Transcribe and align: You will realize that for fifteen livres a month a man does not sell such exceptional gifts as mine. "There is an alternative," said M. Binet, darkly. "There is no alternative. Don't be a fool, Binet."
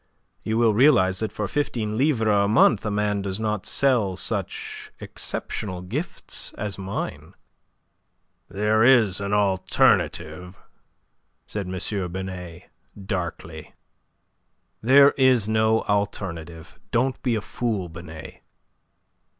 You 0.41 0.57
will 0.57 0.73
realize 0.73 1.19
that 1.19 1.31
for 1.31 1.47
fifteen 1.47 1.95
livres 1.95 2.27
a 2.27 2.47
month 2.47 2.83
a 2.87 2.89
man 2.89 3.21
does 3.21 3.39
not 3.39 3.67
sell 3.67 4.15
such 4.15 4.91
exceptional 4.99 5.83
gifts 5.83 6.53
as 6.57 6.75
mine. 6.79 7.35
"There 8.49 8.83
is 8.83 9.21
an 9.21 9.31
alternative," 9.31 10.57
said 11.45 11.67
M. 11.67 12.11
Binet, 12.11 12.71
darkly. 12.99 13.75
"There 14.81 15.11
is 15.19 15.47
no 15.47 15.83
alternative. 15.83 16.79
Don't 16.89 17.21
be 17.21 17.35
a 17.35 17.39
fool, 17.41 17.87
Binet." 17.87 18.41